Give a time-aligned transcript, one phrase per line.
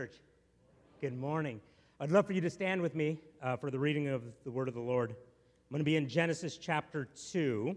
[0.00, 0.16] Church,
[1.02, 1.60] good morning.
[2.00, 4.66] I'd love for you to stand with me uh, for the reading of the Word
[4.66, 5.10] of the Lord.
[5.10, 5.16] I'm
[5.70, 7.76] going to be in Genesis chapter 2.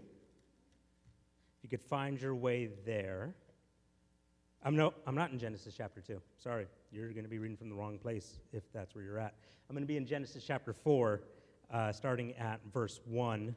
[1.62, 3.34] you could find your way there.
[4.62, 6.18] I'm, no, I'm not in Genesis chapter 2.
[6.38, 9.34] Sorry, you're going to be reading from the wrong place if that's where you're at.
[9.68, 11.20] I'm going to be in Genesis chapter 4,
[11.74, 13.32] uh, starting at verse 1.
[13.34, 13.54] I'm going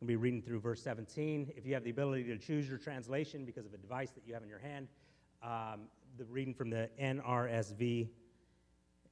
[0.00, 1.52] to be reading through verse 17.
[1.56, 4.34] If you have the ability to choose your translation because of a device that you
[4.34, 4.88] have in your hand,
[5.40, 5.82] um,
[6.18, 8.08] the reading from the NRSV,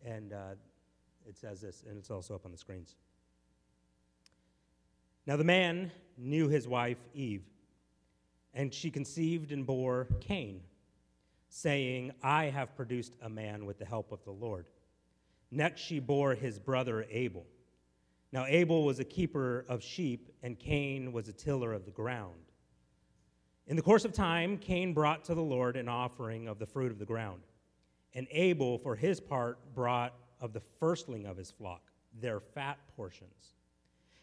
[0.05, 0.55] and uh,
[1.25, 2.97] it says this, and it's also up on the screens.
[5.25, 7.45] Now the man knew his wife Eve,
[8.55, 10.63] and she conceived and bore Cain,
[11.49, 14.67] saying, I have produced a man with the help of the Lord.
[15.53, 17.47] Next she bore his brother Abel.
[18.33, 22.35] Now Abel was a keeper of sheep, and Cain was a tiller of the ground.
[23.67, 26.93] In the course of time, Cain brought to the Lord an offering of the fruit
[26.93, 27.43] of the ground.
[28.15, 31.83] And Abel, for his part, brought of the firstling of his flock,
[32.21, 33.55] their fat portions.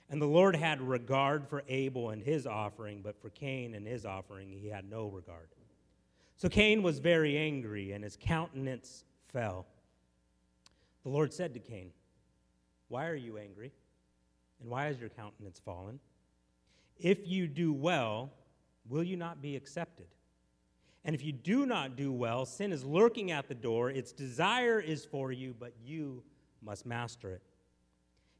[0.09, 4.05] And the Lord had regard for Abel and his offering, but for Cain and his
[4.05, 5.49] offering he had no regard.
[6.37, 9.65] So Cain was very angry, and his countenance fell.
[11.03, 11.91] The Lord said to Cain,
[12.87, 13.71] Why are you angry?
[14.61, 15.99] And why has your countenance fallen?
[16.97, 18.31] If you do well,
[18.87, 20.07] will you not be accepted?
[21.05, 23.89] And if you do not do well, sin is lurking at the door.
[23.89, 26.23] Its desire is for you, but you
[26.61, 27.41] must master it.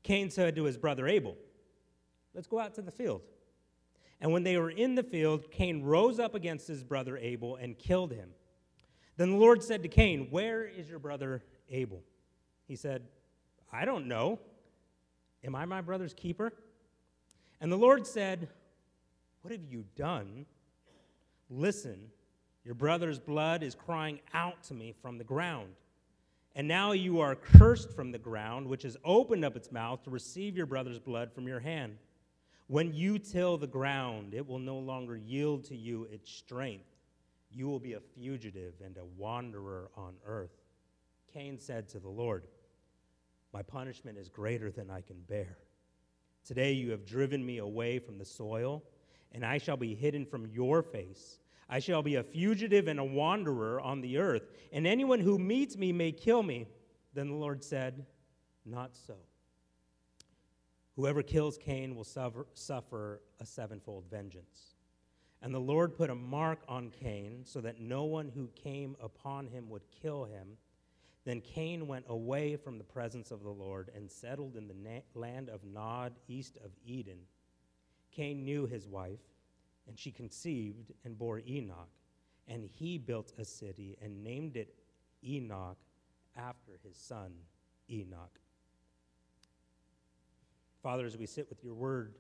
[0.02, 1.36] Cain said to his brother Abel,
[2.34, 3.22] Let's go out to the field.
[4.20, 7.78] And when they were in the field, Cain rose up against his brother Abel and
[7.78, 8.30] killed him.
[9.18, 12.02] Then the Lord said to Cain, Where is your brother Abel?
[12.66, 13.04] He said,
[13.72, 14.40] I don't know.
[15.44, 16.54] Am I my brother's keeper?
[17.60, 18.48] And the Lord said,
[19.44, 20.46] what have you done?
[21.50, 22.08] Listen,
[22.64, 25.76] your brother's blood is crying out to me from the ground.
[26.56, 30.10] And now you are cursed from the ground, which has opened up its mouth to
[30.10, 31.98] receive your brother's blood from your hand.
[32.68, 36.86] When you till the ground, it will no longer yield to you its strength.
[37.52, 40.56] You will be a fugitive and a wanderer on earth.
[41.34, 42.46] Cain said to the Lord,
[43.52, 45.58] My punishment is greater than I can bear.
[46.46, 48.84] Today you have driven me away from the soil
[49.34, 51.40] and I shall be hidden from your face.
[51.70, 55.76] I shall be a fugitive and a wanderer on the earth, and anyone who meets
[55.78, 56.68] me may kill me.
[57.14, 58.06] Then the Lord said,
[58.66, 59.16] Not so.
[60.96, 64.76] Whoever kills Cain will suffer, suffer a sevenfold vengeance.
[65.42, 69.48] And the Lord put a mark on Cain so that no one who came upon
[69.48, 70.58] him would kill him.
[71.26, 75.02] Then Cain went away from the presence of the Lord and settled in the na-
[75.16, 77.20] land of Nod, east of Eden.
[78.16, 79.20] Cain knew his wife,
[79.88, 81.90] and she conceived and bore Enoch.
[82.48, 84.76] And he built a city and named it
[85.24, 85.78] Enoch
[86.36, 87.32] after his son
[87.90, 88.40] Enoch.
[90.82, 92.16] Father, as we sit with your word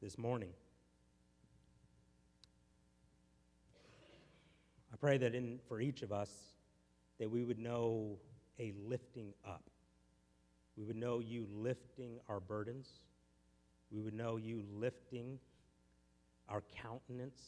[0.00, 0.52] this morning,
[4.92, 6.30] I pray that in, for each of us,
[7.18, 8.18] that we would know
[8.60, 9.68] a lifting up.
[10.76, 13.00] We would know you lifting our burdens
[13.90, 15.38] we would know you lifting
[16.48, 17.40] our countenance,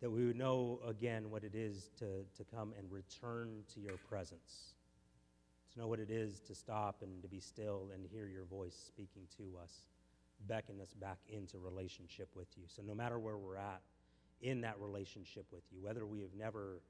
[0.00, 3.96] that we would know again what it is to, to come and return to your
[4.08, 4.74] presence,
[5.72, 8.74] to know what it is to stop and to be still and hear your voice
[8.86, 9.72] speaking to us,
[10.46, 12.64] beckon us back into relationship with you.
[12.66, 13.80] So, no matter where we're at
[14.42, 16.80] in that relationship with you, whether we have never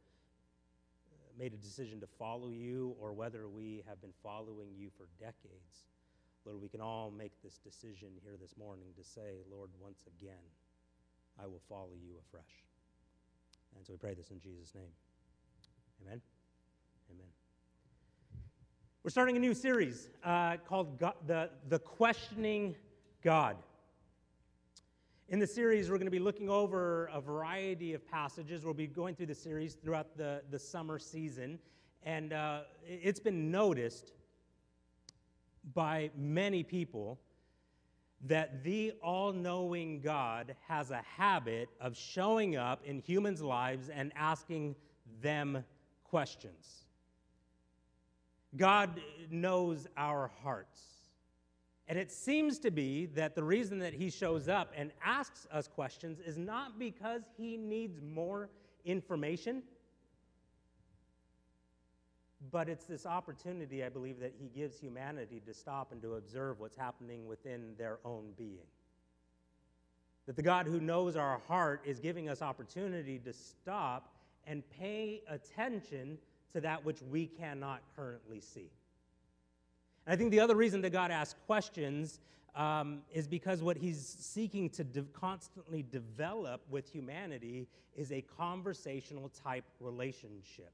[1.12, 5.06] uh, made a decision to follow you or whether we have been following you for
[5.20, 5.86] decades,
[6.44, 10.44] Lord, we can all make this decision here this morning to say, Lord, once again,
[11.42, 12.64] I will follow you afresh.
[13.76, 14.92] And so we pray this in Jesus' name.
[16.02, 16.20] Amen.
[17.10, 17.26] Amen.
[19.02, 22.76] We're starting a new series uh, called God, the, the Questioning
[23.22, 23.56] God.
[25.30, 28.66] In the series, we're going to be looking over a variety of passages.
[28.66, 31.58] We'll be going through the series throughout the, the summer season.
[32.02, 34.12] And uh, it's been noticed
[35.72, 37.18] by many people
[38.26, 44.12] that the all knowing God has a habit of showing up in humans' lives and
[44.16, 44.76] asking
[45.20, 45.64] them
[46.04, 46.84] questions.
[48.56, 49.00] God
[49.30, 50.80] knows our hearts.
[51.86, 55.68] And it seems to be that the reason that he shows up and asks us
[55.68, 58.48] questions is not because he needs more
[58.86, 59.62] information
[62.50, 66.60] but it's this opportunity, I believe, that he gives humanity to stop and to observe
[66.60, 68.66] what's happening within their own being.
[70.26, 74.14] That the God who knows our heart is giving us opportunity to stop
[74.46, 76.18] and pay attention
[76.52, 78.70] to that which we cannot currently see.
[80.06, 82.20] And I think the other reason that God asks questions
[82.54, 87.66] um, is because what he's seeking to de- constantly develop with humanity
[87.96, 90.72] is a conversational type relationship.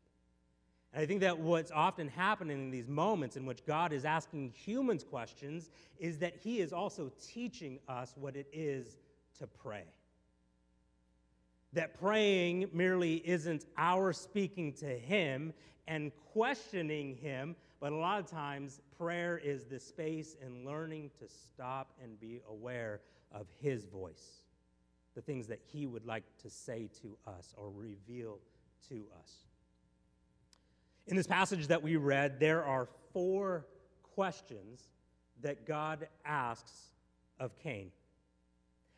[0.93, 4.53] And I think that what's often happening in these moments in which God is asking
[4.55, 8.97] humans questions is that he is also teaching us what it is
[9.39, 9.85] to pray.
[11.73, 15.53] That praying merely isn't our speaking to him
[15.87, 21.27] and questioning him, but a lot of times, prayer is the space in learning to
[21.27, 23.01] stop and be aware
[23.33, 24.45] of His voice,
[25.15, 28.39] the things that He would like to say to us or reveal
[28.91, 29.47] to us.
[31.07, 33.67] In this passage that we read, there are four
[34.15, 34.91] questions
[35.43, 36.73] that God asks
[37.39, 37.91] of Cain.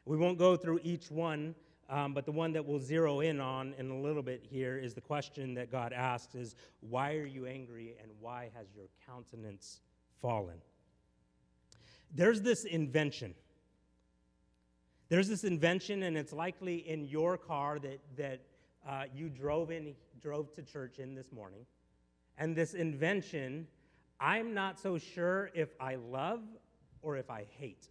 [0.05, 1.55] We won't go through each one
[1.93, 4.95] um, but the one that we'll zero in on in a little bit here is
[4.95, 9.81] the question that God asks is, why are you angry and why has your countenance
[10.23, 10.57] fallen?
[12.15, 13.35] There's this invention.
[15.11, 18.41] There's this invention, and it's likely in your car that, that
[18.89, 21.67] uh, you drove in, drove to church in this morning.
[22.39, 23.67] And this invention,
[24.19, 26.41] I'm not so sure if I love
[27.03, 27.89] or if I hate.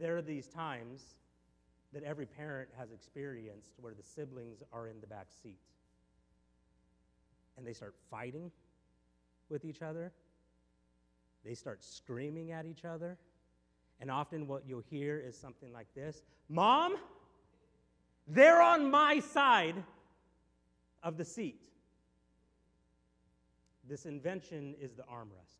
[0.00, 1.02] there are these times
[1.92, 5.60] that every parent has experienced where the siblings are in the back seat
[7.56, 8.50] and they start fighting
[9.50, 10.12] with each other.
[11.44, 13.18] They start screaming at each other.
[14.00, 16.96] And often what you'll hear is something like this Mom,
[18.26, 19.74] they're on my side
[21.02, 21.60] of the seat.
[23.88, 25.56] This invention is the armrest.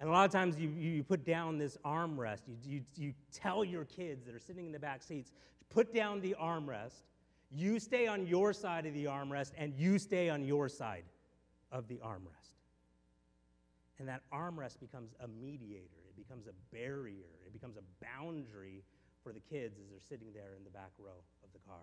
[0.00, 2.42] And a lot of times you, you put down this armrest.
[2.46, 5.32] You, you, you tell your kids that are sitting in the back seats,
[5.70, 7.02] put down the armrest.
[7.50, 11.04] You stay on your side of the armrest, and you stay on your side
[11.72, 12.52] of the armrest.
[13.98, 18.84] And that armrest becomes a mediator, it becomes a barrier, it becomes a boundary
[19.24, 21.82] for the kids as they're sitting there in the back row of the car.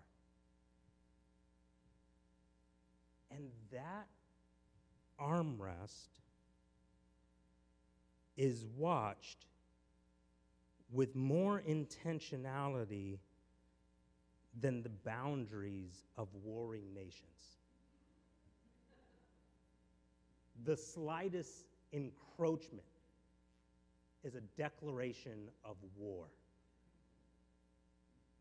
[3.36, 4.06] And that
[5.20, 6.08] armrest
[8.36, 9.44] is watched
[10.90, 13.18] with more intentionality
[14.60, 17.58] than the boundaries of warring nations.
[20.64, 22.82] The slightest encroachment
[24.24, 26.24] is a declaration of war.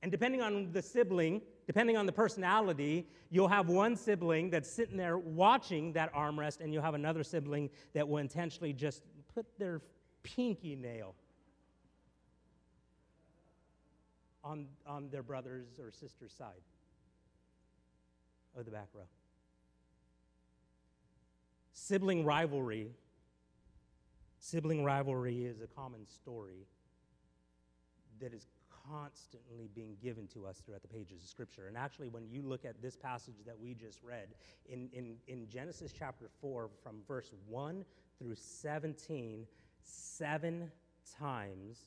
[0.02, 4.98] And depending on the sibling, depending on the personality, you'll have one sibling that's sitting
[4.98, 9.02] there watching that armrest, and you'll have another sibling that will intentionally just
[9.34, 9.82] put their
[10.24, 11.16] pinky nail
[14.44, 16.62] on, on their brother's or sister's side
[18.58, 19.08] of the back row.
[21.74, 22.92] Sibling rivalry.
[24.40, 26.68] Sibling rivalry is a common story
[28.20, 28.48] that is
[28.90, 31.68] constantly being given to us throughout the pages of Scripture.
[31.68, 34.28] And actually, when you look at this passage that we just read,
[34.70, 37.84] in, in, in Genesis chapter 4, from verse 1
[38.20, 39.46] through 17,
[39.82, 40.72] seven
[41.20, 41.78] times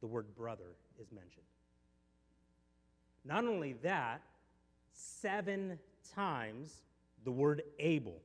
[0.00, 1.44] the word brother is mentioned.
[3.24, 4.20] Not only that,
[4.92, 5.78] seven
[6.14, 6.82] times
[7.24, 8.20] the word Abel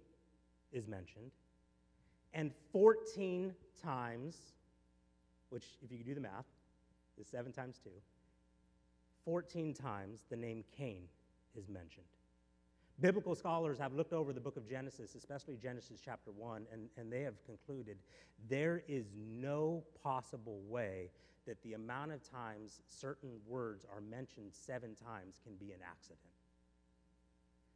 [0.72, 1.32] is mentioned,
[2.34, 4.36] and 14 times,
[5.50, 6.46] which, if you do the math,
[7.20, 7.90] is seven times two,
[9.26, 11.04] 14 times the name Cain
[11.56, 12.06] is mentioned.
[13.00, 17.12] Biblical scholars have looked over the book of Genesis, especially Genesis chapter 1, and, and
[17.12, 17.98] they have concluded
[18.50, 21.12] there is no possible way
[21.46, 26.20] that the amount of times certain words are mentioned seven times can be an accident.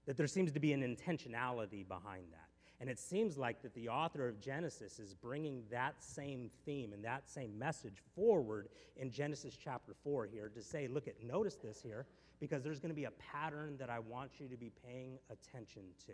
[0.05, 2.50] That there seems to be an intentionality behind that.
[2.81, 7.05] And it seems like that the author of Genesis is bringing that same theme and
[7.05, 11.79] that same message forward in Genesis chapter 4 here to say, look at, notice this
[11.79, 12.07] here
[12.39, 15.83] because there's going to be a pattern that I want you to be paying attention
[16.07, 16.13] to.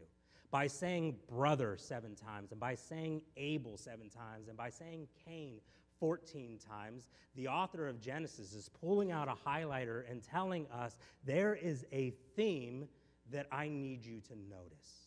[0.52, 5.62] By saying brother seven times, and by saying Abel seven times, and by saying Cain
[6.02, 11.56] 14 times, the author of Genesis is pulling out a highlighter and telling us there
[11.56, 12.90] is a theme
[13.32, 15.07] that I need you to notice.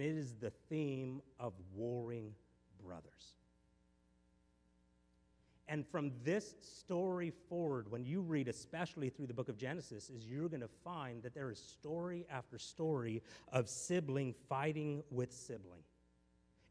[0.00, 2.32] And it is the theme of warring
[2.82, 3.34] brothers.
[5.68, 10.24] And from this story forward, when you read, especially through the book of Genesis, is
[10.24, 15.82] you're going to find that there is story after story of sibling fighting with sibling.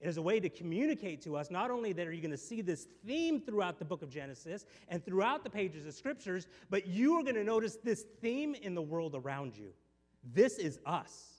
[0.02, 2.38] It is a way to communicate to us not only that are you going to
[2.38, 6.88] see this theme throughout the book of Genesis and throughout the pages of scriptures, but
[6.88, 9.70] you are going to notice this theme in the world around you.
[10.34, 11.39] This is us.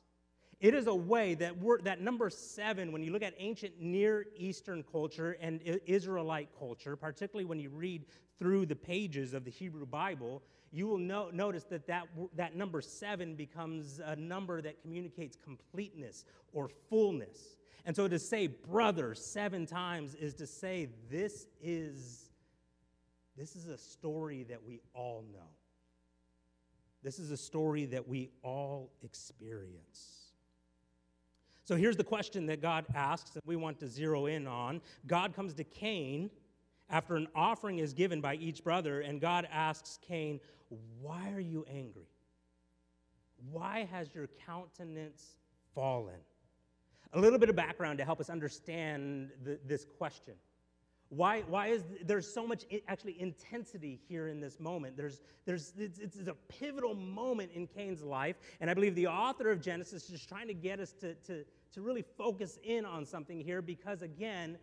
[0.61, 4.83] It is a way that that number seven, when you look at ancient Near Eastern
[4.83, 8.05] culture and Israelite culture, particularly when you read
[8.39, 12.83] through the pages of the Hebrew Bible, you will no, notice that, that that number
[12.83, 17.57] seven becomes a number that communicates completeness or fullness.
[17.87, 22.31] And so to say brother seven times is to say this is
[23.37, 25.49] this is a story that we all know.
[27.03, 30.20] This is a story that we all experience.
[31.71, 34.81] So here's the question that God asks that we want to zero in on.
[35.07, 36.29] God comes to Cain
[36.89, 40.41] after an offering is given by each brother, and God asks Cain,
[41.01, 42.09] Why are you angry?
[43.53, 45.37] Why has your countenance
[45.73, 46.19] fallen?
[47.13, 50.35] A little bit of background to help us understand the, this question.
[51.11, 54.97] Why, why is there's so much actually intensity here in this moment?
[54.97, 59.51] There's, there's, it's, it's, a pivotal moment in Cain's life, and I believe the author
[59.51, 63.41] of Genesis is trying to get us to, to, to really focus in on something
[63.41, 64.59] here because, again,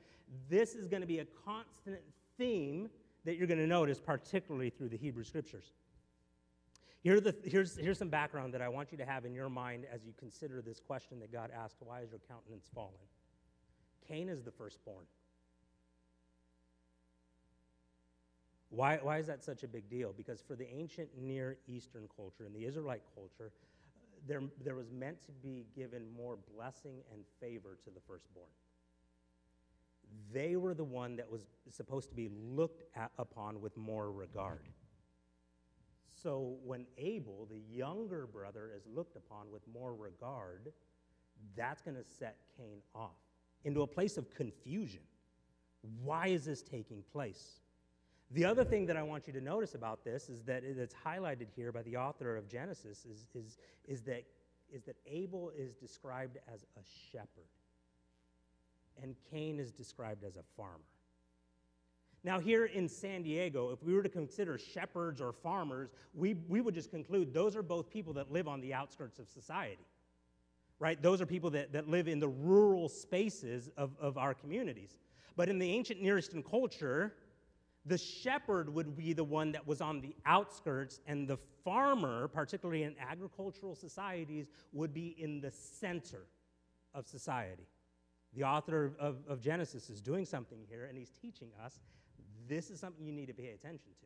[0.50, 2.02] this is going to be a constant
[2.38, 2.90] theme
[3.26, 5.72] that you're going to notice, particularly through the Hebrew Scriptures.
[7.02, 9.86] Here the, here's, here's some background that I want you to have in your mind
[9.92, 12.94] as you consider this question that God asked Why is your countenance fallen?
[14.08, 15.06] Cain is the firstborn.
[18.70, 20.14] Why, why is that such a big deal?
[20.16, 23.52] Because for the ancient Near Eastern culture and the Israelite culture,
[24.28, 28.48] there, there was meant to be given more blessing and favor to the firstborn.
[30.34, 34.68] They were the one that was supposed to be looked at, upon with more regard.
[36.22, 40.72] So when Abel, the younger brother, is looked upon with more regard,
[41.56, 43.18] that's going to set Cain off
[43.66, 45.02] into a place of confusion.
[46.04, 47.62] Why is this taking place?
[48.32, 51.48] The other thing that I want you to notice about this is that it's highlighted
[51.56, 53.58] here by the author of Genesis is, is,
[53.88, 54.24] is, that,
[54.70, 56.82] is that Abel is described as a
[57.12, 57.48] shepherd
[59.02, 60.84] and Cain is described as a farmer.
[62.24, 66.60] Now, here in San Diego, if we were to consider shepherds or farmers, we, we
[66.60, 69.86] would just conclude those are both people that live on the outskirts of society,
[70.80, 71.02] right?
[71.02, 74.98] Those are people that, that live in the rural spaces of, of our communities.
[75.38, 77.14] But in the ancient Near Eastern culture,
[77.88, 82.84] the shepherd would be the one that was on the outskirts, and the farmer, particularly
[82.84, 86.28] in agricultural societies, would be in the center
[86.94, 87.68] of society.
[88.34, 91.80] The author of, of, Genesis is doing something here, and he's teaching us
[92.48, 94.06] this is something you need to pay attention to.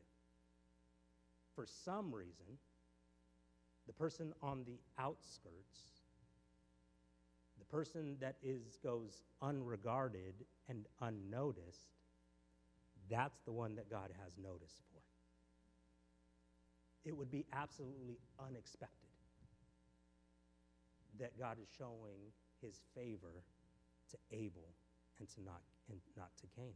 [1.56, 2.58] For some reason,
[3.88, 5.80] the person on the outskirts,
[7.60, 10.34] the person that is, goes unregarded
[10.70, 11.90] and unnoticed,
[13.12, 15.02] that's the one that God has notice for.
[17.04, 19.10] It would be absolutely unexpected
[21.20, 23.44] that God is showing his favor
[24.12, 24.74] to Abel
[25.20, 26.74] and to not, and not to Cain.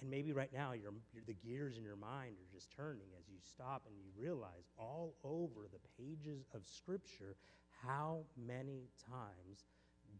[0.00, 0.92] And maybe right now you're,
[1.26, 5.14] the gears in your mind are just turning as you stop and you realize all
[5.24, 7.36] over the pages of Scripture
[7.82, 9.64] how many times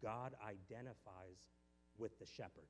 [0.03, 1.49] God identifies
[1.99, 2.69] with the shepherd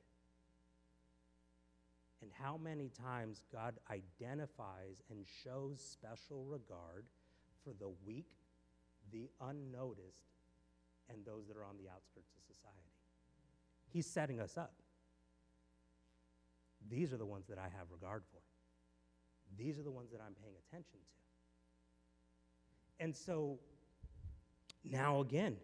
[2.22, 7.04] and how many times God identifies and shows special regard
[7.64, 8.30] for the weak,
[9.12, 10.30] the unnoticed,
[11.08, 12.76] and those that are on the outskirts of society.
[13.92, 14.72] He's setting us up.
[16.88, 18.40] These are the ones that I have regard for.
[19.56, 23.04] These are the ones that I'm paying attention to.
[23.04, 23.58] And so
[24.84, 25.56] now again,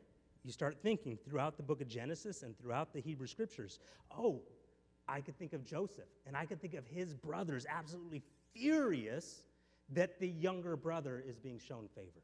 [0.44, 3.78] you start thinking throughout the book of Genesis and throughout the Hebrew scriptures
[4.16, 4.42] oh,
[5.08, 8.22] I could think of Joseph, and I could think of his brothers absolutely
[8.54, 9.44] furious
[9.90, 12.22] that the younger brother is being shown favor.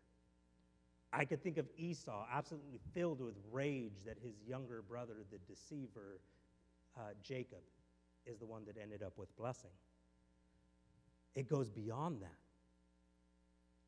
[1.12, 6.20] I could think of Esau absolutely filled with rage that his younger brother, the deceiver,
[6.96, 7.62] uh, Jacob,
[8.26, 9.70] is the one that ended up with blessing.
[11.34, 12.28] It goes beyond that.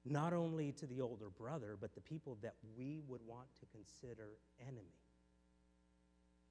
[0.05, 4.31] Not only to the older brother, but the people that we would want to consider
[4.67, 4.95] enemy.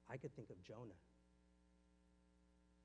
[0.08, 0.94] I could think of Jonah.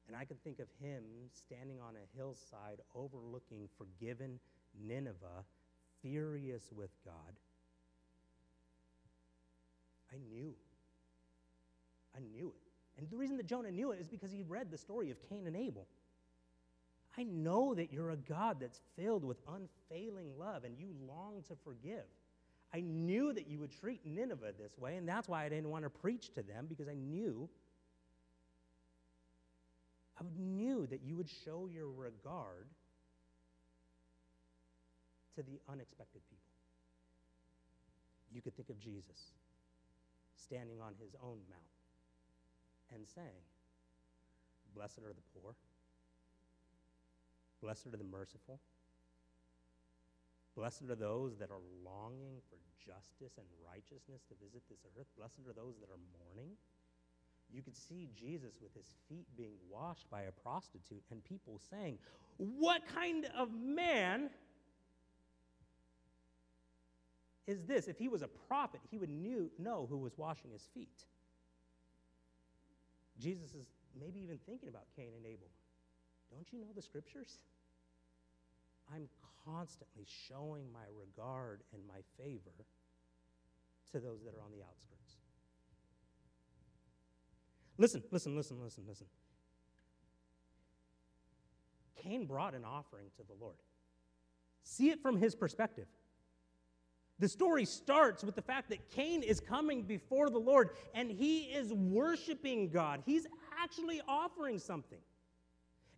[0.07, 4.39] And I can think of him standing on a hillside overlooking forgiven
[4.87, 5.45] Nineveh,
[6.01, 7.33] furious with God.
[10.13, 10.53] I knew.
[12.15, 12.65] I knew it.
[12.97, 15.47] And the reason that Jonah knew it is because he read the story of Cain
[15.47, 15.87] and Abel.
[17.17, 21.55] I know that you're a God that's filled with unfailing love and you long to
[21.63, 22.05] forgive.
[22.73, 25.85] I knew that you would treat Nineveh this way, and that's why I didn't want
[25.85, 27.49] to preach to them because I knew
[30.19, 32.67] I knew that you would show your regard
[35.35, 36.55] to the unexpected people.
[38.33, 39.33] You could think of Jesus
[40.35, 41.75] standing on his own mount
[42.93, 43.43] and saying,
[44.75, 45.55] Blessed are the poor,
[47.61, 48.59] blessed are the merciful,
[50.55, 55.47] blessed are those that are longing for justice and righteousness to visit this earth, blessed
[55.47, 56.51] are those that are mourning.
[57.53, 61.97] You could see Jesus with his feet being washed by a prostitute and people saying,
[62.37, 64.29] What kind of man
[67.47, 67.87] is this?
[67.87, 71.05] If he was a prophet, he would knew, know who was washing his feet.
[73.19, 75.47] Jesus is maybe even thinking about Cain and Abel.
[76.31, 77.37] Don't you know the scriptures?
[78.93, 79.07] I'm
[79.45, 82.65] constantly showing my regard and my favor
[83.91, 84.94] to those that are on the outskirts.
[87.77, 89.07] Listen, listen, listen, listen, listen.
[92.01, 93.55] Cain brought an offering to the Lord.
[94.63, 95.87] See it from his perspective.
[97.19, 101.43] The story starts with the fact that Cain is coming before the Lord and he
[101.43, 103.01] is worshiping God.
[103.05, 103.25] He's
[103.61, 104.99] actually offering something.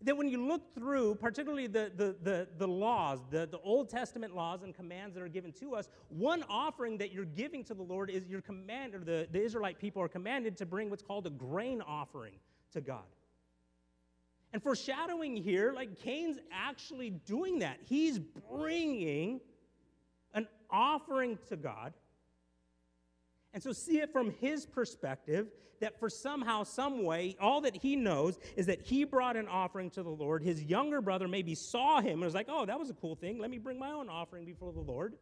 [0.02, 4.36] That when you look through, particularly the, the, the, the, laws, the, the Old Testament
[4.36, 7.82] laws and commands that are given to us, one offering that you're giving to the
[7.82, 11.26] Lord is your command, or the, the Israelite people are commanded to bring what's called
[11.26, 12.36] a grain offering
[12.74, 13.06] to God.
[14.54, 17.80] And foreshadowing here, like Cain's actually doing that.
[17.84, 19.42] He's bringing
[20.34, 21.94] an offering to God.
[23.54, 25.48] And so, see it from his perspective
[25.80, 29.90] that for somehow, some way, all that he knows is that he brought an offering
[29.92, 30.44] to the Lord.
[30.44, 33.40] His younger brother maybe saw him and was like, oh, that was a cool thing.
[33.40, 35.16] Let me bring my own offering before the Lord.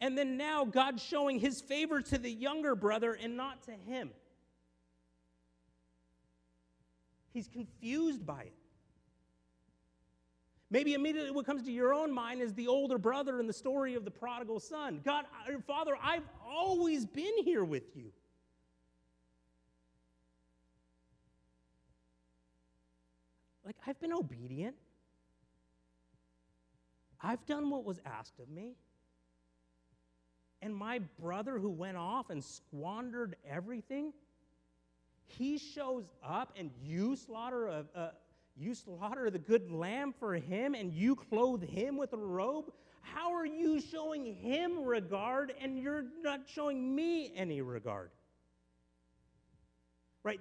[0.00, 4.10] And then now God's showing his favor to the younger brother and not to him.
[7.32, 8.54] He's confused by it.
[10.72, 13.94] Maybe immediately what comes to your own mind is the older brother in the story
[13.94, 15.02] of the prodigal son.
[15.04, 15.26] God,
[15.66, 18.10] Father, I've always been here with you.
[23.66, 24.74] Like, I've been obedient.
[27.20, 28.76] I've done what was asked of me.
[30.62, 34.14] And my brother who went off and squandered everything,
[35.26, 38.10] he shows up and you slaughter a, a,
[38.56, 42.72] you slaughter the good lamb for him and you clothe him with a robe?
[43.00, 48.10] How are you showing him regard and you're not showing me any regard?
[50.22, 50.40] Right?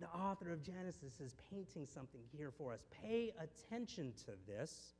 [0.00, 2.80] The author of Genesis is painting something here for us.
[3.02, 4.94] Pay attention to this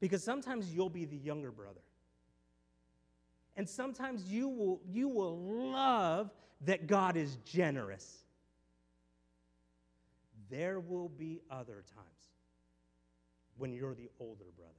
[0.00, 1.80] because sometimes you'll be the younger brother.
[3.56, 6.30] And sometimes you will, you will love
[6.62, 8.23] that God is generous
[10.54, 12.30] there will be other times
[13.56, 14.72] when you're the older brother.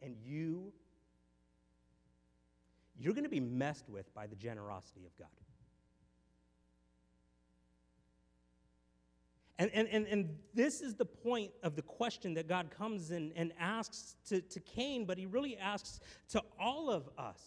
[0.00, 0.72] And you
[2.98, 5.28] you're going to be messed with by the generosity of God.
[9.58, 13.32] And, and, and, and this is the point of the question that God comes in
[13.36, 17.40] and asks to, to Cain, but he really asks to all of us.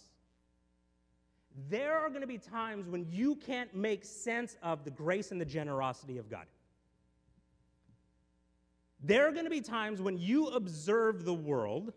[1.70, 5.40] There are going to be times when you can't make sense of the grace and
[5.40, 6.46] the generosity of God.
[9.02, 11.94] There are going to be times when you observe the world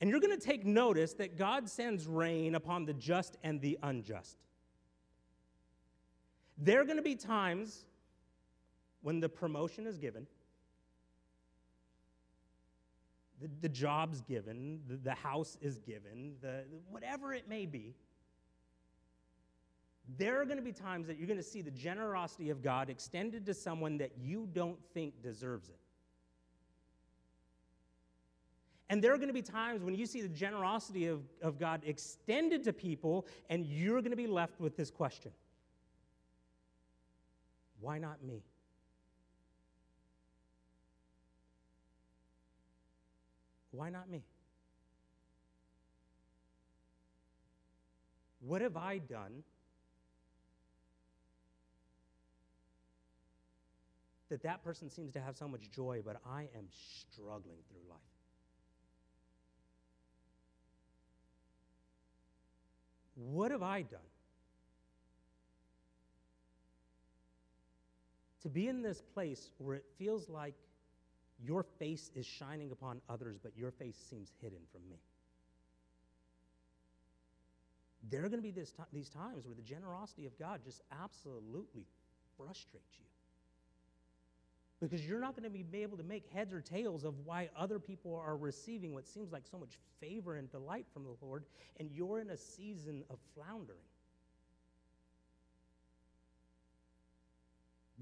[0.00, 3.78] and you're going to take notice that God sends rain upon the just and the
[3.82, 4.36] unjust.
[6.58, 7.86] There are going to be times
[9.02, 10.26] when the promotion is given,
[13.40, 17.94] the, the job's given, the, the house is given, the, whatever it may be
[20.16, 22.88] there are going to be times that you're going to see the generosity of God
[22.88, 25.78] extended to someone that you don't think deserves it.
[28.90, 31.82] And there are going to be times when you see the generosity of, of God
[31.84, 35.32] extended to people, and you're going to be left with this question
[37.80, 38.42] Why not me?
[43.72, 44.22] Why not me?
[48.40, 49.42] What have I done
[54.30, 56.66] that that person seems to have so much joy, but I am
[57.12, 57.98] struggling through life.
[63.16, 64.00] What have I done
[68.42, 70.54] to be in this place where it feels like
[71.40, 74.98] Your face is shining upon others, but your face seems hidden from me.
[78.10, 81.86] There are going to be this these times where the generosity of God just absolutely
[82.36, 83.07] frustrates you.
[84.80, 87.80] Because you're not going to be able to make heads or tails of why other
[87.80, 91.44] people are receiving what seems like so much favor and delight from the Lord,
[91.80, 93.80] and you're in a season of floundering.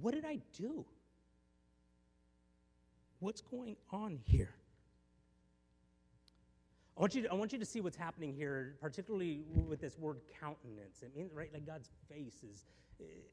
[0.01, 0.85] What did I do?
[3.21, 4.55] What's going on here?
[6.97, 9.99] I want, you to, I want you to see what's happening here, particularly with this
[9.99, 11.03] word countenance.
[11.03, 12.65] It means, right, like God's face is,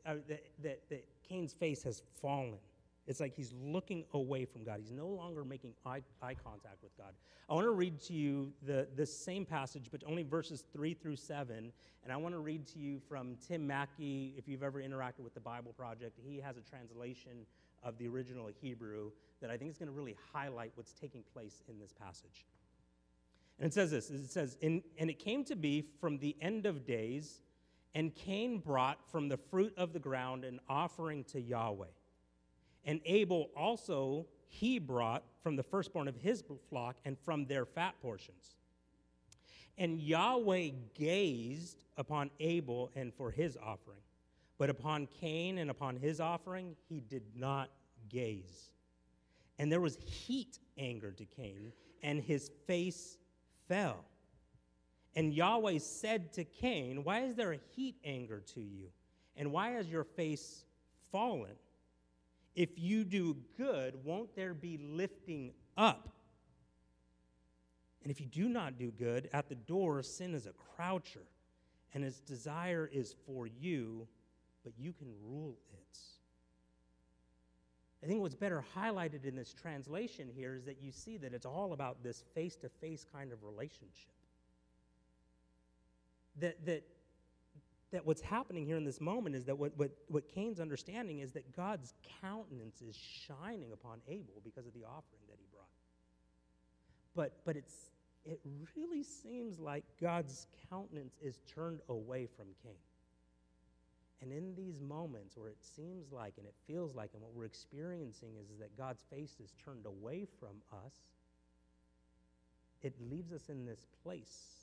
[0.06, 2.58] uh, that, that, that Cain's face has fallen.
[3.05, 4.77] It's like he's looking away from God.
[4.79, 7.13] He's no longer making eye, eye contact with God.
[7.49, 11.17] I want to read to you the, the same passage, but only verses 3 through
[11.17, 11.71] 7.
[12.03, 14.33] And I want to read to you from Tim Mackie.
[14.37, 17.45] If you've ever interacted with the Bible Project, he has a translation
[17.83, 19.11] of the original Hebrew
[19.41, 22.45] that I think is going to really highlight what's taking place in this passage.
[23.59, 26.85] And it says this it says, And it came to be from the end of
[26.85, 27.41] days,
[27.93, 31.87] and Cain brought from the fruit of the ground an offering to Yahweh.
[32.86, 37.96] And Abel also he brought from the firstborn of his flock and from their fat
[38.02, 38.56] portions.
[39.78, 44.02] And Yahweh gazed upon Abel and for his offering,
[44.58, 47.69] but upon Cain and upon his offering he did not
[48.10, 48.69] gaze.
[49.58, 53.17] And there was heat anger to Cain, and his face
[53.67, 54.06] fell.
[55.15, 58.89] And Yahweh said to Cain, Why is there a heat anger to you?
[59.36, 60.65] And why has your face
[61.12, 61.56] fallen?
[62.55, 66.09] If you do good, won't there be lifting up?
[68.03, 71.25] And if you do not do good, at the door sin is a croucher,
[71.93, 74.07] and its desire is for you,
[74.63, 75.97] but you can rule it.
[78.03, 81.45] I think what's better highlighted in this translation here is that you see that it's
[81.45, 84.11] all about this face to face kind of relationship.
[86.41, 86.83] That, that,
[87.93, 91.32] that what's happening here in this moment is that what, what, what Cain's understanding is
[91.34, 95.67] that God's countenance is shining upon Abel because of the offering that he brought.
[97.15, 97.91] But, but it's,
[98.25, 98.39] it
[98.75, 102.73] really seems like God's countenance is turned away from Cain.
[104.23, 107.45] And in these moments where it seems like and it feels like, and what we're
[107.45, 110.93] experiencing is, is that God's face is turned away from us,
[112.82, 114.62] it leaves us in this place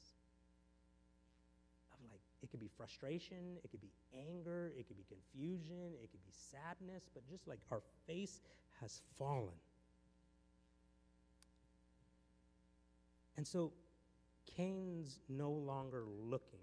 [2.42, 6.32] it could be frustration, it could be anger, it could be confusion, it could be
[6.32, 8.40] sadness, but just like our face
[8.80, 9.54] has fallen.
[13.36, 13.72] And so
[14.56, 16.60] Cain's no longer looking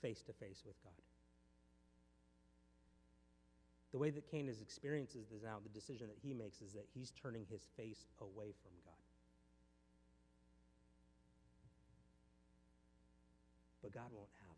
[0.00, 0.92] face to face with God
[3.92, 6.86] the way that Cain is experiences this now, the decision that he makes is that
[6.94, 8.91] he's turning his face away from God.
[13.82, 14.56] But God won't have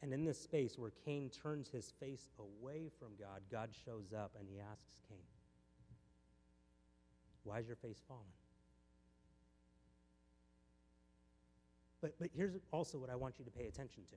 [0.00, 0.04] that.
[0.04, 4.32] And in this space where Cain turns his face away from God, God shows up
[4.38, 5.18] and he asks Cain,
[7.44, 8.22] Why is your face fallen?
[12.00, 14.16] But, but here's also what I want you to pay attention to.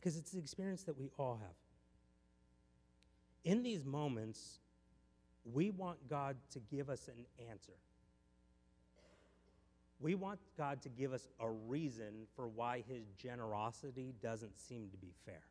[0.00, 1.54] because it's the experience that we all have.
[3.44, 4.60] In these moments,
[5.52, 7.72] we want God to give us an answer.
[10.00, 14.96] We want God to give us a reason for why his generosity doesn't seem to
[14.96, 15.42] be fair.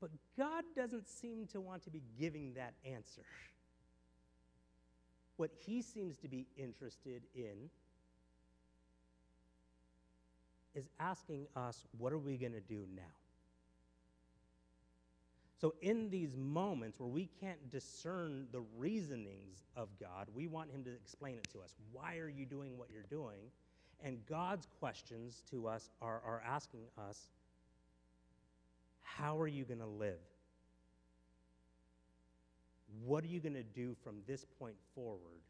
[0.00, 3.22] But God doesn't seem to want to be giving that answer.
[5.36, 7.70] What he seems to be interested in
[10.74, 13.02] is asking us, what are we going to do now?
[15.62, 20.82] So, in these moments where we can't discern the reasonings of God, we want Him
[20.82, 21.76] to explain it to us.
[21.92, 23.38] Why are you doing what you're doing?
[24.02, 27.28] And God's questions to us are, are asking us,
[29.02, 30.18] how are you going to live?
[33.04, 35.42] What are you going to do from this point forward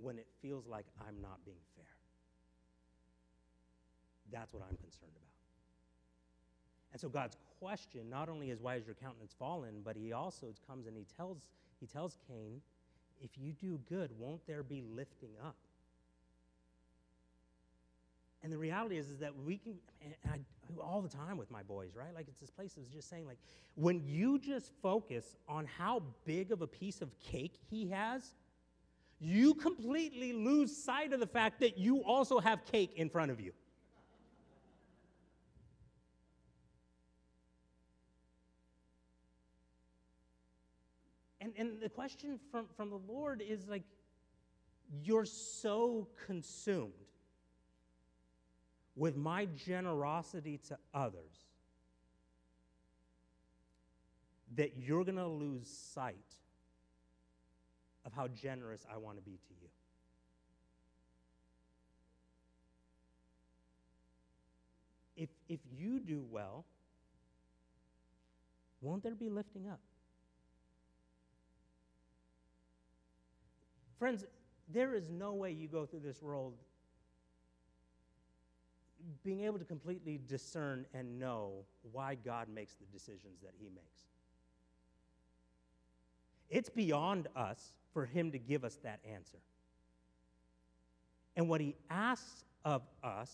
[0.00, 1.86] when it feels like I'm not being fair?
[4.30, 5.29] That's what I'm concerned about.
[6.92, 10.52] And so God's question not only is why is your countenance fallen, but he also
[10.66, 11.38] comes and he tells
[11.78, 12.60] he tells Cain,
[13.22, 15.56] if you do good, won't there be lifting up?
[18.42, 19.74] And the reality is, is that we can,
[20.30, 20.38] I
[20.82, 22.14] all the time with my boys, right?
[22.14, 23.38] Like it's this place that's just saying, like,
[23.74, 28.34] when you just focus on how big of a piece of cake he has,
[29.18, 33.40] you completely lose sight of the fact that you also have cake in front of
[33.40, 33.52] you.
[41.60, 43.82] And, the question from, from the Lord is like,
[45.04, 46.92] you're so consumed
[48.96, 51.36] with my generosity to others
[54.56, 56.16] that you're going to lose sight
[58.06, 59.68] of how generous I want to be to you.
[65.24, 66.64] If, if you do well,
[68.80, 69.80] won't there be lifting up?
[74.00, 74.24] Friends,
[74.72, 76.54] there is no way you go through this world
[79.22, 81.52] being able to completely discern and know
[81.92, 84.00] why God makes the decisions that He makes.
[86.48, 89.38] It's beyond us for Him to give us that answer.
[91.36, 93.30] And what He asks of us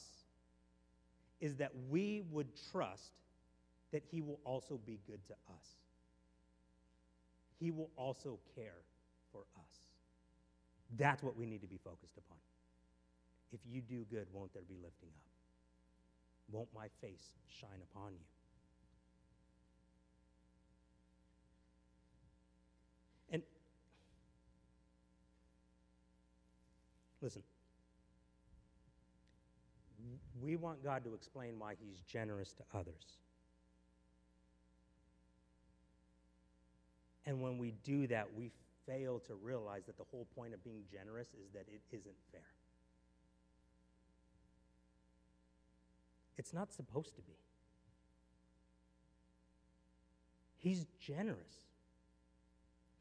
[1.40, 3.20] is that we would trust
[3.92, 5.66] that He will also be good to us.
[7.60, 8.82] He will also care
[9.30, 9.65] for us.
[10.94, 12.38] That's what we need to be focused upon.
[13.52, 15.24] If you do good, won't there be lifting up?
[16.50, 18.18] Won't my face shine upon you?
[23.32, 23.42] And
[27.20, 27.42] listen,
[30.40, 33.18] we want God to explain why He's generous to others.
[37.26, 38.52] And when we do that, we
[38.86, 42.40] fail to realize that the whole point of being generous is that it isn't fair.
[46.38, 47.36] It's not supposed to be.
[50.58, 51.64] He's generous.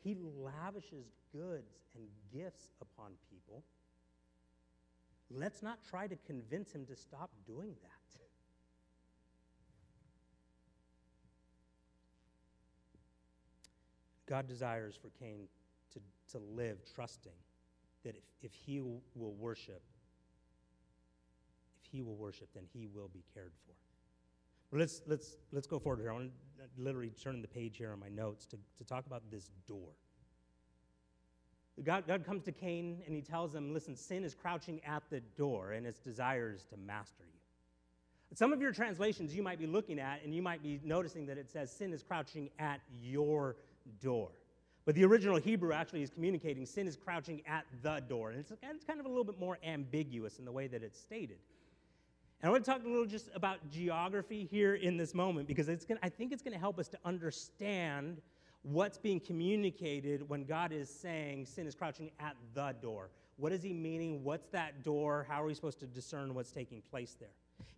[0.03, 3.63] He lavishes goods and gifts upon people.
[5.31, 8.19] Let's not try to convince him to stop doing that.
[14.27, 15.47] God desires for Cain
[16.31, 17.31] to, live trusting
[18.03, 19.81] that if, if he will worship,
[21.81, 23.73] if he will worship, then he will be cared for.
[24.71, 26.11] Well, let's, let's, let's go forward here.
[26.11, 29.05] I want to uh, literally turn the page here on my notes to, to talk
[29.05, 29.89] about this door.
[31.83, 35.19] God, God comes to Cain and he tells him, listen, sin is crouching at the
[35.37, 37.39] door and its desires to master you.
[38.33, 41.37] Some of your translations you might be looking at and you might be noticing that
[41.37, 43.57] it says sin is crouching at your
[44.01, 44.31] door.
[44.85, 48.29] But the original Hebrew actually is communicating sin is crouching at the door.
[48.29, 48.51] And it's,
[48.85, 51.37] kind of a little bit more ambiguous in the way that it's stated.
[52.41, 55.69] And I want to talk a little just about geography here in this moment because
[55.69, 58.21] it's gonna, I think it's going to help us to understand
[58.61, 63.09] what's being communicated when God is saying sin is crouching at the door.
[63.37, 64.23] What is he meaning?
[64.23, 65.25] What's that door?
[65.27, 67.29] How are we supposed to discern what's taking place there?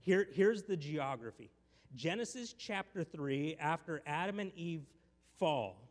[0.01, 1.49] Here, here's the geography
[1.95, 4.83] Genesis chapter 3, after Adam and Eve
[5.39, 5.87] fall,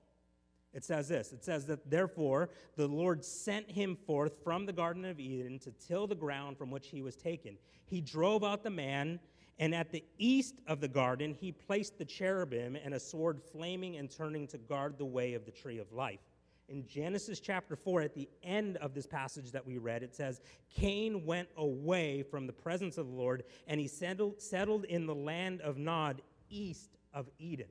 [0.76, 5.06] it says this it says that therefore the Lord sent him forth from the Garden
[5.06, 7.56] of Eden to till the ground from which he was taken.
[7.86, 9.18] He drove out the man,
[9.58, 13.96] and at the east of the garden he placed the cherubim and a sword flaming
[13.96, 16.20] and turning to guard the way of the tree of life.
[16.68, 20.40] In Genesis chapter 4, at the end of this passage that we read, it says,
[20.68, 25.14] Cain went away from the presence of the Lord, and he settled, settled in the
[25.14, 27.68] land of Nod, east of Eden.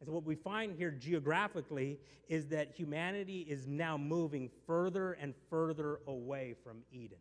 [0.00, 5.34] And so, what we find here geographically is that humanity is now moving further and
[5.48, 7.18] further away from Eden.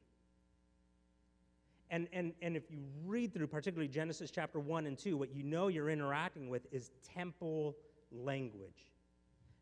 [1.91, 5.43] And, and, and if you read through, particularly Genesis chapter 1 and 2, what you
[5.43, 7.75] know you're interacting with is temple
[8.11, 8.89] language.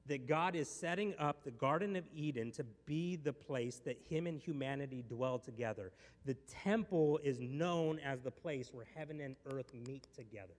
[0.08, 4.28] That God is setting up the Garden of Eden to be the place that Him
[4.28, 5.92] and humanity dwell together.
[6.26, 10.56] The temple is known as the place where heaven and earth meet together.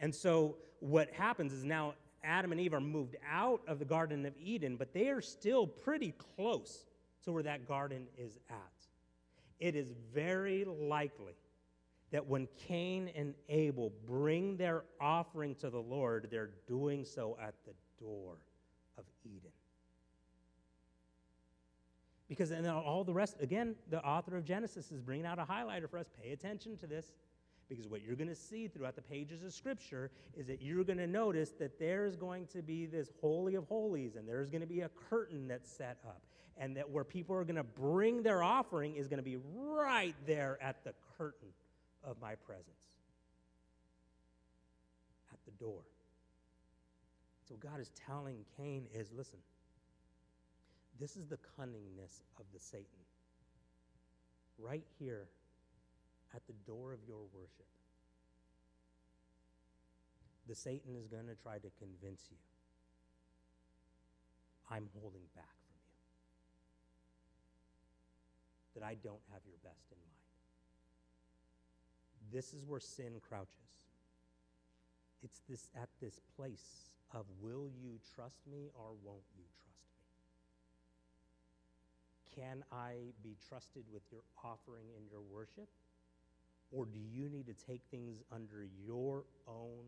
[0.00, 4.26] And so what happens is now Adam and Eve are moved out of the Garden
[4.26, 6.84] of Eden, but they are still pretty close
[7.24, 8.56] to where that garden is at.
[9.58, 11.34] It is very likely
[12.12, 17.54] that when Cain and Abel bring their offering to the Lord, they're doing so at
[17.66, 18.36] the door
[18.98, 19.50] of Eden.
[22.28, 25.90] Because then all the rest, again, the author of Genesis is bringing out a highlighter
[25.90, 26.06] for us.
[26.22, 27.12] Pay attention to this.
[27.70, 30.98] Because what you're going to see throughout the pages of Scripture is that you're going
[30.98, 34.66] to notice that there's going to be this Holy of Holies, and there's going to
[34.66, 36.20] be a curtain that's set up,
[36.58, 40.16] and that where people are going to bring their offering is going to be right
[40.26, 41.48] there at the curtain
[42.02, 42.66] of my presence,
[45.32, 45.82] at the door.
[47.48, 49.38] So God is telling Cain is listen,
[50.98, 52.84] This is the cunningness of the Satan.
[54.58, 55.28] Right here
[56.34, 57.66] at the door of your worship,
[60.46, 62.36] the Satan is going to try to convince you
[64.70, 65.74] I'm holding back from
[68.74, 70.10] you, that I don't have your best in mind.
[72.32, 73.56] This is where sin crouches.
[75.22, 79.82] It's this at this place of will you trust me or won't you trust
[82.36, 82.42] me?
[82.42, 85.68] Can I be trusted with your offering in your worship?
[86.70, 89.84] Or do you need to take things under your own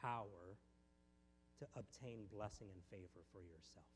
[0.00, 0.56] power
[1.58, 3.86] to obtain blessing and favor for yourself?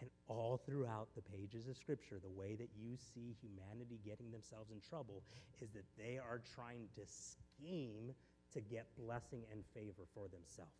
[0.00, 4.70] And all throughout the pages of Scripture, the way that you see humanity getting themselves
[4.70, 5.22] in trouble
[5.60, 8.12] is that they are trying to scheme
[8.52, 10.70] to get blessing and favor for themselves.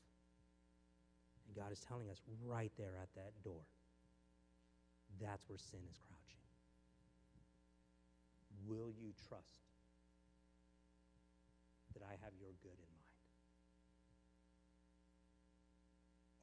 [1.46, 3.62] And God is telling us right there at that door
[5.20, 6.42] that's where sin is crouching.
[8.66, 9.63] Will you trust
[12.06, 13.12] I have your good in mind?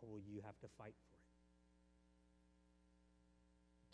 [0.02, 1.22] Or will you have to fight for it?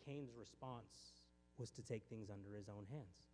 [0.08, 1.18] Cain's response
[1.58, 3.28] was to take things under his own hands.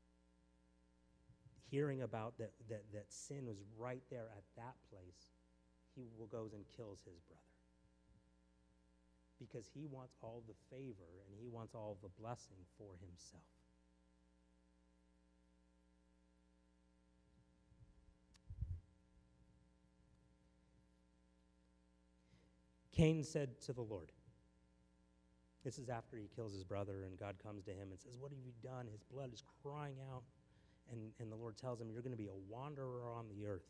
[1.69, 5.33] Hearing about that, that, that sin was right there at that place,
[5.95, 7.41] he goes and kills his brother.
[9.39, 13.62] Because he wants all the favor and he wants all the blessing for himself.
[22.93, 24.11] Cain said to the Lord,
[25.63, 28.31] this is after he kills his brother, and God comes to him and says, What
[28.31, 28.85] have you done?
[28.91, 30.23] His blood is crying out.
[30.91, 33.69] And, and the Lord tells him, You're going to be a wanderer on the earth.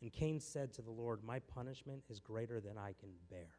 [0.00, 3.50] And Cain said to the Lord, My punishment is greater than I can bear.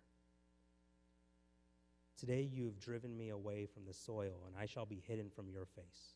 [2.20, 5.50] Today you have driven me away from the soil, and I shall be hidden from
[5.50, 6.16] your face.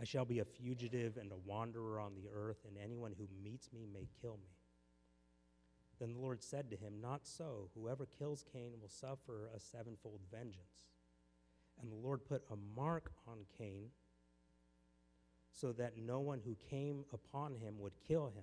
[0.00, 3.72] I shall be a fugitive and a wanderer on the earth, and anyone who meets
[3.72, 4.48] me may kill me.
[6.02, 7.70] Then the Lord said to him, Not so.
[7.76, 10.88] Whoever kills Cain will suffer a sevenfold vengeance.
[11.80, 13.90] And the Lord put a mark on Cain
[15.52, 18.42] so that no one who came upon him would kill him.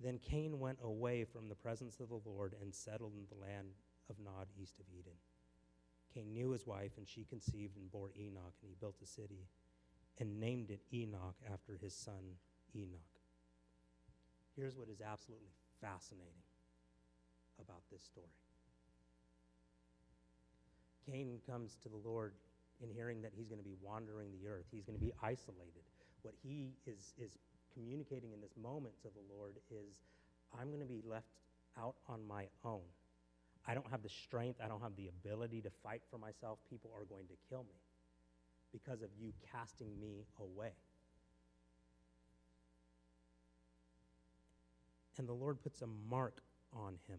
[0.00, 3.68] Then Cain went away from the presence of the Lord and settled in the land
[4.10, 5.14] of Nod, east of Eden.
[6.12, 9.46] Cain knew his wife, and she conceived and bore Enoch, and he built a city
[10.18, 12.38] and named it Enoch after his son
[12.74, 12.98] Enoch.
[14.56, 16.46] Here's what is absolutely fascinating
[17.58, 18.30] about this story.
[21.10, 22.34] Cain comes to the Lord
[22.82, 25.82] in hearing that he's going to be wandering the earth, he's going to be isolated.
[26.22, 27.38] What he is, is
[27.74, 29.98] communicating in this moment to the Lord is,
[30.58, 31.34] I'm going to be left
[31.78, 32.86] out on my own.
[33.66, 36.58] I don't have the strength, I don't have the ability to fight for myself.
[36.70, 37.78] People are going to kill me
[38.72, 40.72] because of you casting me away.
[45.18, 47.18] And the Lord puts a mark on him.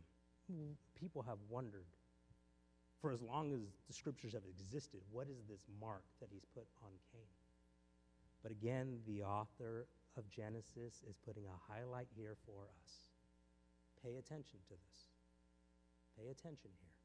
[0.52, 0.74] Mm.
[1.00, 1.86] People have wondered
[3.04, 6.64] for as long as the scriptures have existed, what is this mark that he's put
[6.86, 7.36] on Cain?
[8.42, 13.12] But again, the author of Genesis is putting a highlight here for us.
[14.02, 14.96] Pay attention to this.
[16.18, 16.96] Pay attention here.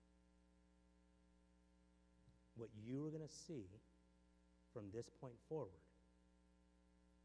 [2.55, 3.67] What you are going to see
[4.73, 5.83] from this point forward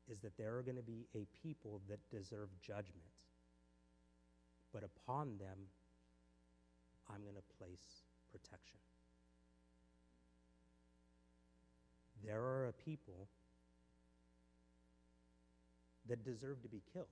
[0.10, 3.13] is that there are going to be a people that deserve judgment
[4.74, 5.58] but upon them
[7.10, 8.80] I'm going to place protection.
[12.26, 13.28] There are a people
[16.08, 17.08] that deserve to be killed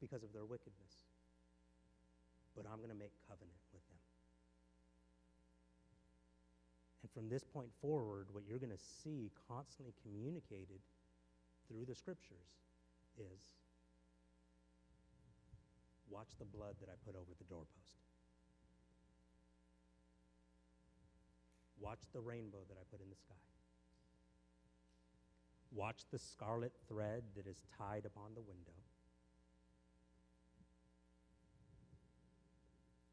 [0.00, 0.94] because of their wickedness,
[2.56, 4.00] but I'm going to make covenant with them.
[7.02, 10.80] And from this point forward, what you're going to see constantly communicated
[11.68, 12.50] through the scriptures
[13.18, 13.59] is
[16.10, 18.02] Watch the blood that I put over the doorpost.
[21.80, 23.38] Watch the rainbow that I put in the sky.
[25.72, 28.74] Watch the scarlet thread that is tied upon the window.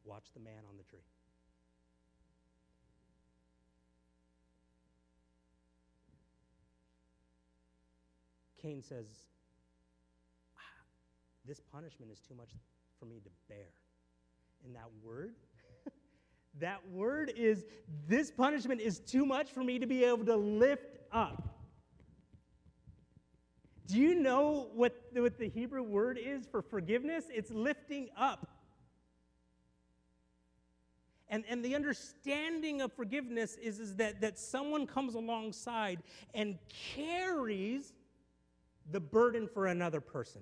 [0.03, 0.99] Watch the man on the tree.
[8.61, 9.05] Cain says,
[10.57, 10.61] ah,
[11.45, 12.49] This punishment is too much
[12.99, 13.69] for me to bear.
[14.65, 15.35] And that word,
[16.59, 17.65] that word is
[18.07, 21.57] this punishment is too much for me to be able to lift up.
[23.87, 27.25] Do you know what, what the Hebrew word is for forgiveness?
[27.33, 28.47] It's lifting up.
[31.29, 35.99] And, and the understanding of forgiveness is, is that, that someone comes alongside
[36.33, 36.57] and
[36.95, 37.93] carries
[38.91, 40.41] the burden for another person.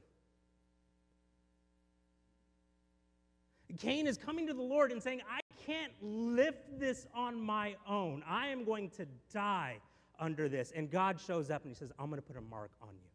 [3.80, 8.24] Cain is coming to the Lord and saying, I can't lift this on my own.
[8.28, 9.78] I am going to die
[10.20, 10.72] under this.
[10.76, 13.10] And God shows up and he says, I'm going to put a mark on you.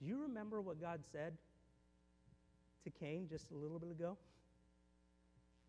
[0.00, 1.32] Do you remember what God said
[2.84, 4.16] to Cain just a little bit ago?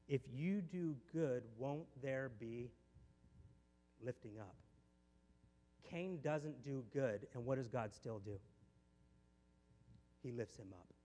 [0.08, 2.70] If you do good, won't there be
[4.04, 4.56] lifting up?
[5.90, 8.38] Cain doesn't do good, and what does God still do?
[10.22, 10.97] He lifts him up.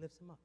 [0.00, 0.38] Lifts him up.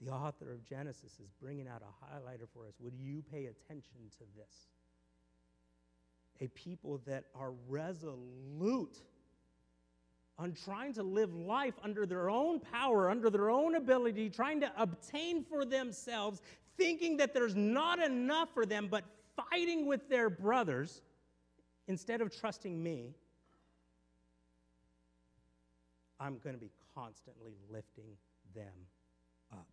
[0.00, 2.74] The author of Genesis is bringing out a highlighter for us.
[2.80, 4.68] Would you pay attention to this?
[6.40, 8.96] A people that are resolute
[10.38, 14.72] on trying to live life under their own power, under their own ability, trying to
[14.78, 16.40] obtain for themselves,
[16.78, 19.04] thinking that there's not enough for them, but
[19.50, 21.02] fighting with their brothers
[21.88, 23.14] instead of trusting me
[26.20, 28.16] I'm going to be constantly lifting
[28.54, 28.86] them
[29.52, 29.66] up.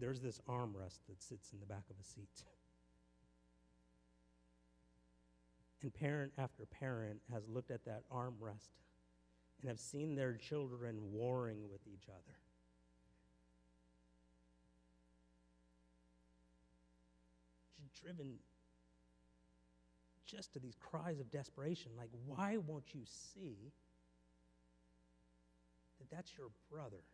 [0.00, 2.42] There's this armrest that sits in the back of a seat.
[5.80, 8.70] And parent after parent has looked at that armrest
[9.60, 12.36] and have seen their children warring with each other.
[18.02, 18.38] Driven
[20.34, 23.72] just to these cries of desperation like, why won't you see
[25.98, 27.04] that that's your brother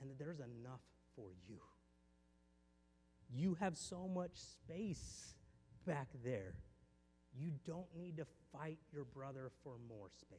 [0.00, 0.80] and that there's enough
[1.14, 1.60] for you?
[3.30, 5.34] You have so much space
[5.86, 6.54] back there.
[7.38, 10.38] You don't need to fight your brother for more space.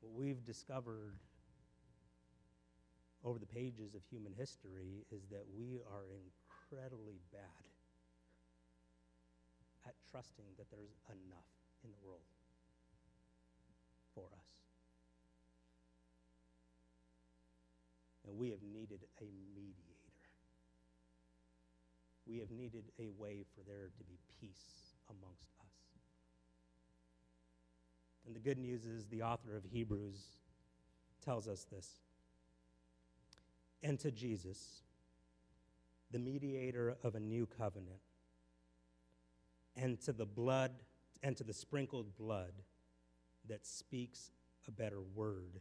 [0.00, 1.14] What we've discovered
[3.24, 7.66] over the pages of human history is that we are incredibly bad
[9.86, 11.50] at trusting that there's enough
[11.84, 12.26] in the world
[14.14, 14.48] for us.
[18.26, 19.92] And we have needed a mediator.
[22.26, 25.72] We have needed a way for there to be peace amongst us.
[28.26, 30.18] And the good news is the author of Hebrews
[31.24, 32.05] tells us this
[33.82, 34.82] and to Jesus,
[36.10, 38.00] the mediator of a new covenant,
[39.76, 40.72] and to the blood
[41.22, 42.52] and to the sprinkled blood
[43.48, 44.30] that speaks
[44.68, 45.60] a better word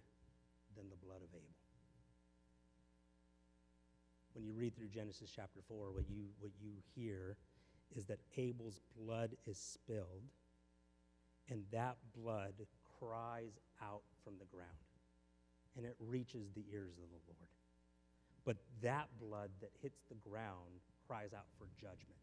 [0.75, 1.55] than the blood of Abel.
[4.33, 7.37] When you read through Genesis chapter 4, what you, what you hear
[7.95, 10.23] is that Abel's blood is spilled,
[11.49, 12.53] and that blood
[12.99, 14.69] cries out from the ground,
[15.77, 17.54] and it reaches the ears of the Lord.
[18.45, 22.19] But that blood that hits the ground cries out for judgment.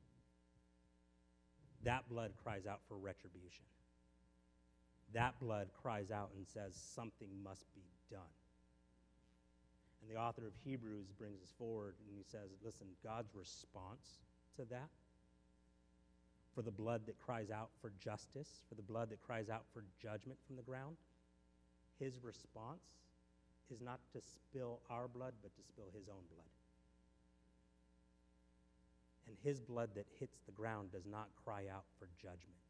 [1.85, 3.64] That blood cries out for retribution.
[5.12, 8.20] That blood cries out and says, something must be done.
[10.01, 14.23] And the author of Hebrews brings us forward and he says, listen, God's response
[14.57, 14.89] to that,
[16.55, 19.85] for the blood that cries out for justice, for the blood that cries out for
[20.03, 20.97] judgment from the ground,
[21.99, 22.83] his response
[23.73, 26.53] is not to spill our blood, but to spill his own blood.
[29.27, 32.61] And his blood that hits the ground does not cry out for judgment.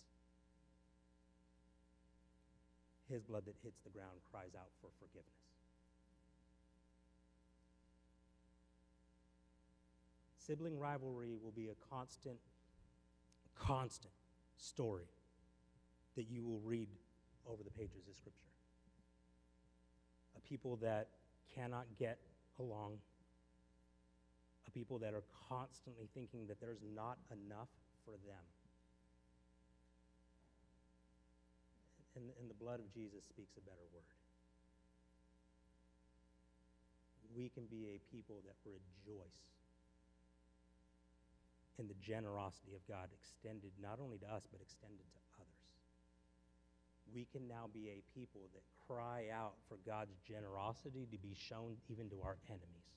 [3.08, 5.26] His blood that hits the ground cries out for forgiveness.
[10.38, 12.38] Sibling rivalry will be a constant,
[13.58, 14.12] constant
[14.56, 15.08] story
[16.16, 16.88] that you will read
[17.46, 18.51] over the pages of Scripture
[20.48, 21.08] people that
[21.54, 22.18] cannot get
[22.58, 22.98] along,
[24.66, 27.68] a people that are constantly thinking that there's not enough
[28.04, 28.44] for them.
[32.16, 34.04] And, and the blood of Jesus speaks a better word.
[37.34, 39.40] We can be a people that rejoice
[41.78, 45.21] in the generosity of God extended not only to us, but extended to.
[47.14, 51.76] We can now be a people that cry out for God's generosity to be shown
[51.88, 52.88] even to our enemies.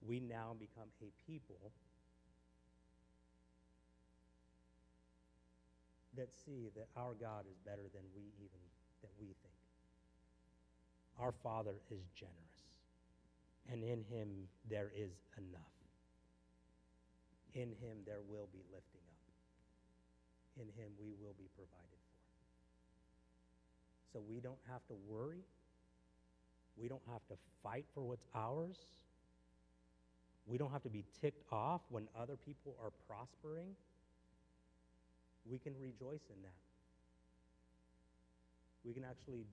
[0.00, 1.72] We now become a people
[6.16, 8.60] that see that our God is better than we even
[9.02, 9.60] than we think.
[11.20, 12.60] Our Father is generous.
[13.70, 15.76] And in him there is enough.
[17.54, 19.20] In him there will be lifting up.
[20.56, 22.09] In him we will be provided.
[24.12, 25.44] So we don't have to worry.
[26.76, 28.76] We don't have to fight for what's ours.
[30.46, 33.68] We don't have to be ticked off when other people are prospering.
[35.48, 36.60] We can rejoice in that.
[38.84, 39.44] We can actually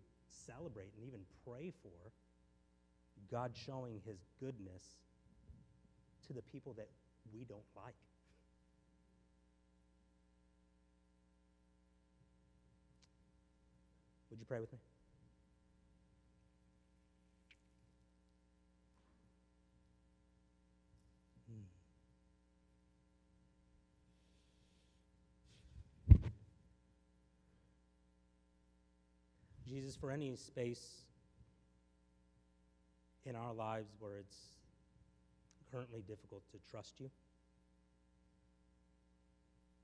[0.45, 2.11] celebrate and even pray for
[3.29, 4.83] God showing his goodness
[6.27, 6.87] to the people that
[7.33, 7.95] we don't like.
[14.37, 14.77] Would you pray with me?
[26.11, 26.17] Hmm.
[29.67, 30.87] Jesus, for any space
[33.25, 34.37] in our lives where it's
[35.71, 37.09] currently difficult to trust you,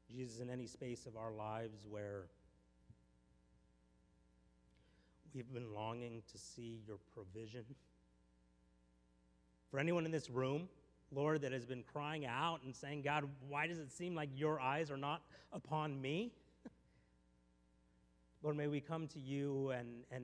[0.08, 2.26] Jesus, in any space of our lives where
[5.34, 7.64] we've been longing to see your provision,
[9.72, 10.70] for anyone in this room,
[11.12, 14.60] Lord, that has been crying out and saying, God, why does it seem like your
[14.60, 15.22] eyes are not
[15.52, 16.32] upon me?
[18.44, 20.24] Lord, may we come to you and, and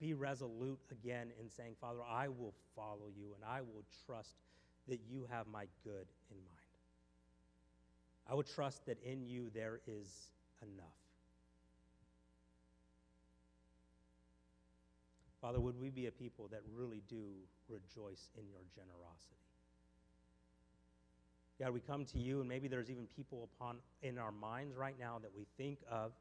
[0.00, 4.34] be resolute again in saying, Father, I will follow you and I will trust
[4.88, 6.60] that you have my good in mind.
[8.28, 10.30] I will trust that in you there is
[10.62, 10.99] enough.
[15.40, 17.24] Father, would we be a people that really do
[17.68, 19.36] rejoice in your generosity?
[21.58, 24.96] God, we come to you, and maybe there's even people upon in our minds right
[24.98, 26.12] now that we think of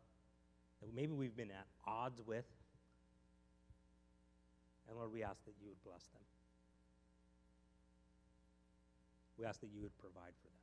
[0.81, 2.45] that maybe we've been at odds with.
[4.87, 6.21] And Lord, we ask that you would bless them.
[9.37, 10.59] We ask that you would provide for them.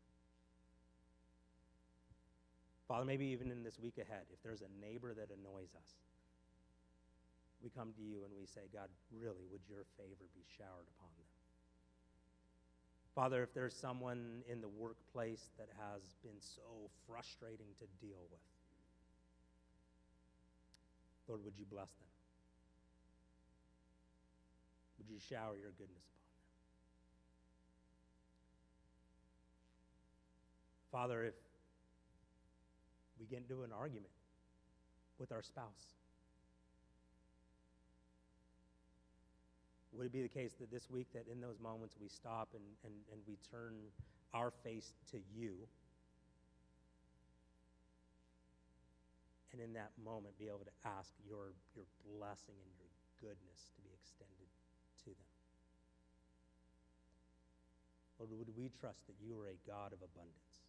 [2.88, 5.94] Father, maybe even in this week ahead, if there's a neighbor that annoys us,
[7.62, 11.10] we come to you and we say, God, really, would your favor be showered upon
[11.16, 11.26] them?
[13.14, 18.44] Father, if there's someone in the workplace that has been so frustrating to deal with,
[21.26, 22.08] Lord, would you bless them?
[24.98, 26.44] Would you shower your goodness upon them?
[30.92, 31.34] Father, if
[33.18, 34.12] we get into an argument
[35.18, 35.96] with our spouse,
[39.96, 42.64] would it be the case that this week that in those moments we stop and,
[42.84, 43.74] and, and we turn
[44.34, 45.56] our face to you
[49.56, 52.92] and in that moment be able to ask your, your blessing and your
[53.24, 54.50] goodness to be extended
[55.00, 55.32] to them.
[58.20, 60.60] Lord, would we trust that you are a God of abundance?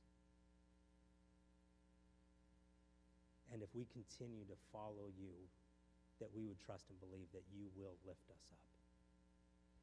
[3.51, 5.35] And if we continue to follow you,
[6.19, 8.76] that we would trust and believe that you will lift us up.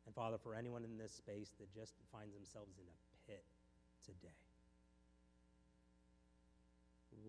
[0.06, 2.96] And Father, for anyone in this space that just finds themselves in a
[3.30, 3.44] pit
[4.04, 4.36] today,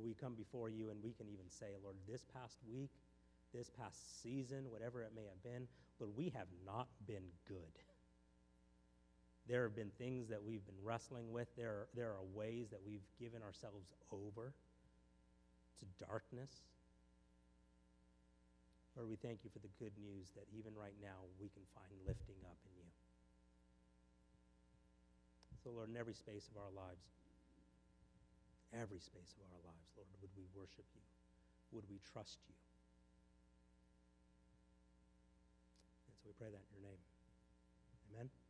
[0.01, 2.91] we come before you and we can even say, Lord, this past week,
[3.53, 5.67] this past season, whatever it may have been,
[5.99, 7.79] Lord, we have not been good.
[9.47, 11.47] There have been things that we've been wrestling with.
[11.55, 14.53] There are, there are ways that we've given ourselves over
[15.79, 16.49] to darkness.
[18.95, 21.91] Lord, we thank you for the good news that even right now we can find
[22.07, 22.87] lifting up in you.
[25.59, 27.03] So, Lord, in every space of our lives,
[28.71, 31.03] every space of our lives, Lord, would we worship you?
[31.75, 32.55] Would we trust you?
[36.07, 37.03] And so we pray that in your name.
[38.15, 38.44] Amen.